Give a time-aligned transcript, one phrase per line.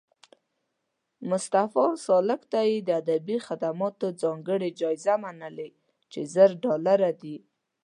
[1.29, 5.69] مصطفی سالک ته یې د ادبي خدماتو ځانګړې جایزه منلې
[6.11, 7.37] چې زر ډالره دي